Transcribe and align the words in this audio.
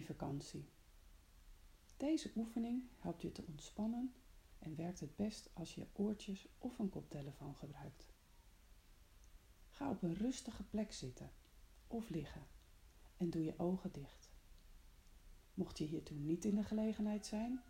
mini-vakantie. 0.00 0.68
Deze 1.96 2.30
oefening 2.36 2.82
helpt 2.98 3.22
je 3.22 3.32
te 3.32 3.44
ontspannen 3.46 4.14
en 4.58 4.76
werkt 4.76 5.00
het 5.00 5.16
best 5.16 5.50
als 5.52 5.74
je 5.74 5.86
oortjes 5.92 6.48
of 6.58 6.78
een 6.78 6.88
koptelefoon 6.88 7.56
gebruikt. 7.56 8.12
Ga 9.68 9.90
op 9.90 10.02
een 10.02 10.14
rustige 10.14 10.62
plek 10.64 10.92
zitten 10.92 11.30
of 11.86 12.08
liggen 12.08 12.46
en 13.16 13.30
doe 13.30 13.44
je 13.44 13.58
ogen 13.58 13.92
dicht. 13.92 14.30
Mocht 15.54 15.78
je 15.78 15.84
hiertoe 15.84 16.18
niet 16.18 16.44
in 16.44 16.54
de 16.54 16.64
gelegenheid 16.64 17.26
zijn, 17.26 17.60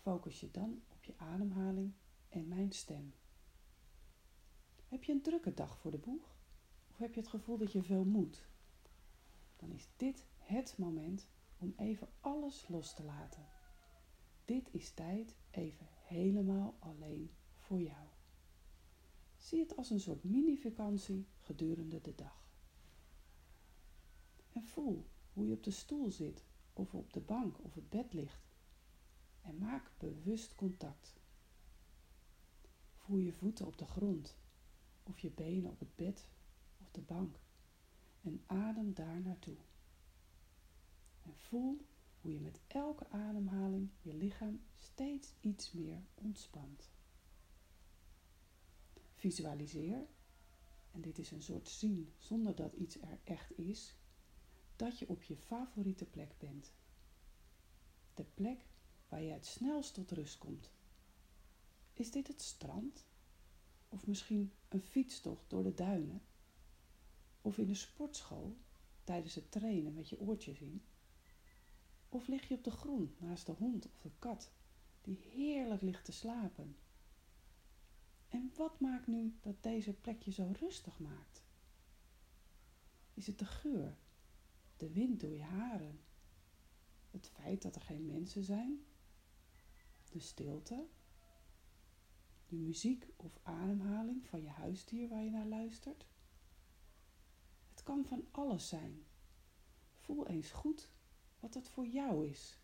focus 0.00 0.40
je 0.40 0.50
dan 0.50 0.82
op 0.88 1.04
je 1.04 1.14
ademhaling 1.16 1.92
en 2.28 2.48
mijn 2.48 2.72
stem. 2.72 3.14
Heb 4.88 5.04
je 5.04 5.12
een 5.12 5.22
drukke 5.22 5.54
dag 5.54 5.78
voor 5.78 5.90
de 5.90 5.98
boeg? 5.98 6.38
Of 6.90 6.98
heb 6.98 7.14
je 7.14 7.20
het 7.20 7.30
gevoel 7.30 7.56
dat 7.56 7.72
je 7.72 7.82
veel 7.82 8.04
moet? 8.04 8.48
Dan 9.56 9.72
is 9.72 9.88
dit 9.96 10.24
het 10.38 10.74
moment 10.78 11.28
om 11.60 11.74
even 11.76 12.08
alles 12.20 12.68
los 12.68 12.94
te 12.94 13.04
laten. 13.04 13.46
Dit 14.44 14.68
is 14.72 14.90
tijd 14.90 15.34
even 15.50 15.86
helemaal 16.06 16.76
alleen 16.78 17.30
voor 17.56 17.80
jou. 17.80 18.06
Zie 19.36 19.60
het 19.60 19.76
als 19.76 19.90
een 19.90 20.00
soort 20.00 20.24
mini-vakantie 20.24 21.26
gedurende 21.38 22.00
de 22.00 22.14
dag. 22.14 22.48
En 24.52 24.64
voel 24.64 25.06
hoe 25.32 25.46
je 25.46 25.52
op 25.52 25.64
de 25.64 25.70
stoel 25.70 26.10
zit 26.10 26.44
of 26.72 26.94
op 26.94 27.12
de 27.12 27.20
bank 27.20 27.64
of 27.64 27.74
het 27.74 27.90
bed 27.90 28.12
ligt. 28.12 28.54
En 29.42 29.58
maak 29.58 29.92
bewust 29.98 30.54
contact. 30.54 31.14
Voel 32.96 33.18
je 33.18 33.32
voeten 33.32 33.66
op 33.66 33.78
de 33.78 33.86
grond 33.86 34.36
of 35.02 35.18
je 35.18 35.30
benen 35.30 35.70
op 35.70 35.78
het 35.78 35.96
bed 35.96 36.28
of 36.80 36.90
de 36.90 37.00
bank 37.00 37.40
en 38.22 38.42
adem 38.46 38.94
daar 38.94 39.20
naartoe. 39.20 39.56
En 41.30 41.36
voel 41.36 41.86
hoe 42.20 42.32
je 42.32 42.40
met 42.40 42.60
elke 42.66 43.08
ademhaling 43.08 43.90
je 44.00 44.14
lichaam 44.14 44.60
steeds 44.78 45.34
iets 45.40 45.72
meer 45.72 46.02
ontspant. 46.14 46.90
Visualiseer, 49.14 50.06
en 50.90 51.00
dit 51.00 51.18
is 51.18 51.30
een 51.30 51.42
soort 51.42 51.68
zien 51.68 52.12
zonder 52.18 52.54
dat 52.54 52.74
iets 52.74 53.00
er 53.00 53.18
echt 53.24 53.58
is, 53.58 53.94
dat 54.76 54.98
je 54.98 55.08
op 55.08 55.22
je 55.22 55.36
favoriete 55.36 56.04
plek 56.04 56.38
bent. 56.38 56.72
De 58.14 58.24
plek 58.24 58.64
waar 59.08 59.22
je 59.22 59.32
het 59.32 59.46
snelst 59.46 59.94
tot 59.94 60.10
rust 60.10 60.38
komt. 60.38 60.70
Is 61.92 62.10
dit 62.10 62.26
het 62.26 62.42
strand? 62.42 63.06
Of 63.88 64.06
misschien 64.06 64.52
een 64.68 64.82
fietstocht 64.82 65.50
door 65.50 65.62
de 65.62 65.74
duinen? 65.74 66.22
Of 67.42 67.58
in 67.58 67.66
de 67.66 67.74
sportschool 67.74 68.56
tijdens 69.04 69.34
het 69.34 69.50
trainen 69.50 69.94
met 69.94 70.08
je 70.08 70.20
oortjes 70.20 70.60
in? 70.60 70.82
Of 72.12 72.26
lig 72.26 72.48
je 72.48 72.54
op 72.54 72.64
de 72.64 72.70
grond 72.70 73.20
naast 73.20 73.46
de 73.46 73.52
hond 73.52 73.86
of 73.86 73.98
de 73.98 74.10
kat 74.18 74.52
die 75.00 75.16
heerlijk 75.16 75.82
ligt 75.82 76.04
te 76.04 76.12
slapen? 76.12 76.76
En 78.28 78.52
wat 78.56 78.80
maakt 78.80 79.06
nu 79.06 79.38
dat 79.40 79.62
deze 79.62 79.92
plek 79.92 80.22
je 80.22 80.30
zo 80.30 80.52
rustig 80.60 80.98
maakt? 80.98 81.44
Is 83.14 83.26
het 83.26 83.38
de 83.38 83.44
geur, 83.44 83.98
de 84.76 84.92
wind 84.92 85.20
door 85.20 85.34
je 85.34 85.42
haren, 85.42 86.00
het 87.10 87.28
feit 87.28 87.62
dat 87.62 87.74
er 87.74 87.80
geen 87.80 88.06
mensen 88.06 88.44
zijn, 88.44 88.84
de 90.10 90.20
stilte, 90.20 90.86
de 92.46 92.56
muziek 92.56 93.08
of 93.16 93.38
ademhaling 93.42 94.26
van 94.26 94.42
je 94.42 94.48
huisdier 94.48 95.08
waar 95.08 95.22
je 95.22 95.30
naar 95.30 95.46
luistert? 95.46 96.06
Het 97.70 97.82
kan 97.82 98.04
van 98.04 98.26
alles 98.30 98.68
zijn. 98.68 99.04
Voel 99.94 100.26
eens 100.26 100.50
goed 100.50 100.90
wat 101.40 101.54
het 101.54 101.68
voor 101.68 101.86
jou 101.86 102.28
is. 102.28 102.58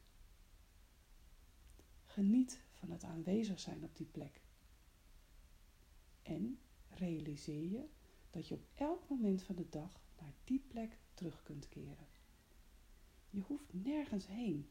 Geniet 2.04 2.64
van 2.72 2.90
het 2.90 3.04
aanwezig 3.04 3.60
zijn 3.60 3.84
op 3.84 3.96
die 3.96 4.06
plek. 4.06 4.40
En 6.22 6.58
realiseer 6.88 7.70
je 7.70 7.88
dat 8.30 8.48
je 8.48 8.54
op 8.54 8.66
elk 8.74 9.08
moment 9.08 9.42
van 9.42 9.56
de 9.56 9.68
dag 9.68 10.00
naar 10.20 10.34
die 10.44 10.64
plek 10.68 10.98
terug 11.14 11.42
kunt 11.42 11.68
keren. 11.68 12.06
Je 13.30 13.40
hoeft 13.40 13.72
nergens 13.72 14.26
heen. 14.26 14.70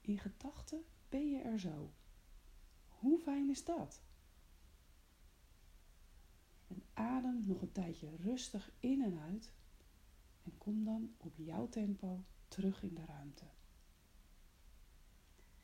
In 0.00 0.18
gedachten 0.18 0.84
ben 1.08 1.30
je 1.30 1.38
er 1.38 1.60
zo. 1.60 1.92
Hoe 2.88 3.18
fijn 3.18 3.50
is 3.50 3.64
dat? 3.64 4.02
En 6.66 6.82
adem 6.92 7.46
nog 7.46 7.62
een 7.62 7.72
tijdje 7.72 8.16
rustig 8.16 8.72
in 8.80 9.02
en 9.02 9.18
uit 9.18 9.52
en 10.44 10.58
kom 10.58 10.84
dan 10.84 11.14
op 11.16 11.36
jouw 11.36 11.68
tempo 11.68 12.24
terug 12.48 12.82
in 12.82 12.94
de 12.94 13.04
ruimte. 13.04 13.44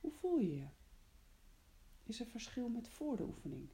Hoe 0.00 0.12
voel 0.12 0.38
je 0.38 0.56
je? 0.56 0.68
Is 2.02 2.20
er 2.20 2.26
verschil 2.26 2.68
met 2.68 2.88
voor 2.88 3.16
de 3.16 3.22
oefening? 3.22 3.68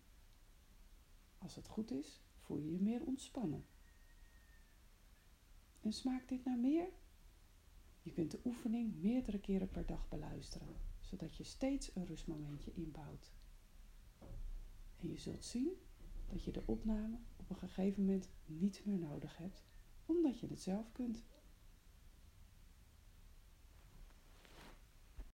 Als 1.38 1.54
het 1.54 1.68
goed 1.68 1.90
is, 1.90 2.20
voel 2.38 2.58
je 2.58 2.72
je 2.72 2.80
meer 2.80 3.04
ontspannen. 3.04 3.66
En 5.80 5.92
smaakt 5.92 6.28
dit 6.28 6.44
naar 6.44 6.58
meer? 6.58 6.88
Je 8.02 8.12
kunt 8.12 8.30
de 8.30 8.40
oefening 8.44 8.94
meerdere 8.94 9.40
keren 9.40 9.68
per 9.70 9.86
dag 9.86 10.08
beluisteren, 10.08 10.76
zodat 11.00 11.36
je 11.36 11.44
steeds 11.44 11.96
een 11.96 12.06
rustmomentje 12.06 12.72
inbouwt. 12.72 13.32
En 14.96 15.08
je 15.08 15.18
zult 15.18 15.44
zien 15.44 15.70
dat 16.26 16.44
je 16.44 16.52
de 16.52 16.62
opname 16.66 17.18
op 17.36 17.50
een 17.50 17.56
gegeven 17.56 18.04
moment 18.04 18.30
niet 18.44 18.82
meer 18.84 18.98
nodig 18.98 19.36
hebt, 19.36 19.64
omdat 20.06 20.40
je 20.40 20.46
het 20.46 20.62
zelf 20.62 20.92
kunt. 20.92 21.24